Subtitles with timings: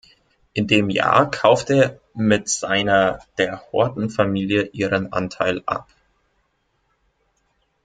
[0.53, 5.89] In dem Jahr kaufte mit seiner der Horton-Familie ihren Anteil ab.